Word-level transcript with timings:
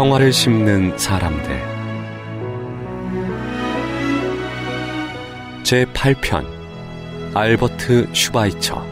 평화를 0.00 0.32
심는 0.32 0.96
사람들 0.96 1.44
제 5.62 5.84
8편 5.84 6.46
알버트 7.34 8.08
슈바이처 8.14 8.82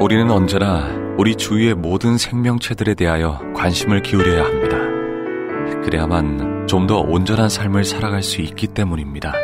우리는 0.00 0.30
언제나 0.30 0.88
우리 1.18 1.36
주위의 1.36 1.74
모든 1.74 2.16
생명체들에 2.16 2.94
대하여 2.94 3.38
관심을 3.54 4.00
기울여야 4.00 4.46
합니다. 4.46 4.78
그래야만 5.82 6.66
좀 6.66 6.86
더 6.86 7.00
온전한 7.00 7.50
삶을 7.50 7.84
살아갈 7.84 8.22
수 8.22 8.40
있기 8.40 8.68
때문입니다. 8.68 9.34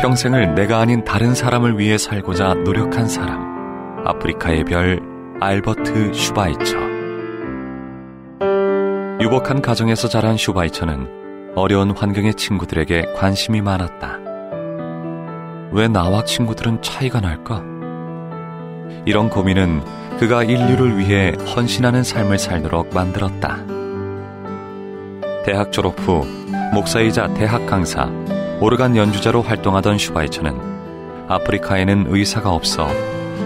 평생을 0.00 0.54
내가 0.54 0.78
아닌 0.78 1.02
다른 1.04 1.34
사람을 1.34 1.76
위해 1.76 1.98
살고자 1.98 2.54
노력한 2.54 3.08
사람. 3.08 4.06
아프리카의 4.06 4.64
별 4.64 5.00
알버트 5.40 6.14
슈바이처. 6.14 6.78
유복한 9.20 9.60
가정에서 9.60 10.06
자란 10.06 10.36
슈바이처는 10.36 11.54
어려운 11.56 11.90
환경의 11.90 12.34
친구들에게 12.34 13.14
관심이 13.16 13.60
많았다. 13.60 14.18
왜 15.72 15.88
나와 15.88 16.22
친구들은 16.22 16.80
차이가 16.80 17.20
날까? 17.20 17.64
이런 19.04 19.28
고민은 19.28 19.82
그가 20.20 20.44
인류를 20.44 20.96
위해 20.98 21.32
헌신하는 21.56 22.04
삶을 22.04 22.38
살도록 22.38 22.94
만들었다. 22.94 23.58
대학 25.44 25.72
졸업 25.72 25.98
후 25.98 26.24
목사이자 26.72 27.34
대학 27.34 27.66
강사, 27.66 28.08
오르간 28.60 28.96
연주자로 28.96 29.42
활동하던 29.42 29.98
슈바이처는 29.98 31.26
아프리카에는 31.28 32.06
의사가 32.08 32.50
없어 32.50 32.88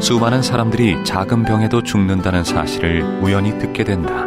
수많은 0.00 0.40
사람들이 0.40 1.04
작은 1.04 1.44
병에도 1.44 1.82
죽는다는 1.82 2.44
사실을 2.44 3.02
우연히 3.20 3.58
듣게 3.58 3.84
된다. 3.84 4.24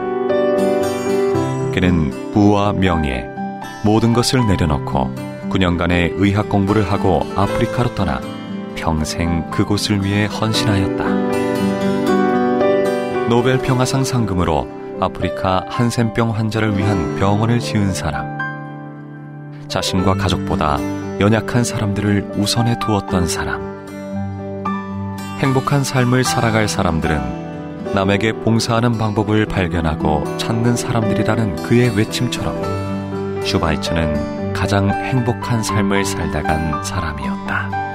그는 1.73 2.31
부와 2.33 2.73
명예, 2.73 3.27
모든 3.83 4.13
것을 4.13 4.45
내려놓고 4.47 5.13
9년간의 5.49 6.13
의학 6.17 6.49
공부를 6.49 6.89
하고 6.91 7.25
아프리카로 7.35 7.95
떠나 7.95 8.21
평생 8.75 9.49
그곳을 9.49 10.03
위해 10.03 10.25
헌신하였다. 10.25 11.05
노벨 13.27 13.57
평화상 13.57 14.03
상금으로 14.03 14.67
아프리카 14.99 15.65
한센병 15.67 16.35
환자를 16.35 16.77
위한 16.77 17.15
병원을 17.17 17.59
지은 17.59 17.91
사람. 17.93 18.34
자신과 19.67 20.15
가족보다 20.15 20.77
연약한 21.19 21.63
사람들을 21.63 22.33
우선해 22.37 22.79
두었던 22.79 23.27
사람. 23.27 23.75
행복한 25.39 25.83
삶을 25.83 26.23
살아갈 26.23 26.67
사람들은 26.67 27.93
남에게 27.93 28.33
봉사하는 28.33 28.97
방법을 28.97 29.45
발견하고 29.45 30.37
찾는 30.37 30.75
사람들이라는 30.75 31.63
그의 31.63 31.95
외침처럼 31.95 33.41
슈바이처는 33.43 34.53
가장 34.53 34.89
행복한 34.89 35.61
삶을 35.61 36.03
살다 36.05 36.41
간 36.41 36.83
사람이었다. 36.83 37.94